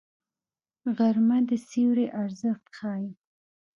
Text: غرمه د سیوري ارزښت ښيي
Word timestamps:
غرمه 0.97 1.37
د 1.49 1.51
سیوري 1.69 2.07
ارزښت 2.23 2.65
ښيي 2.77 3.09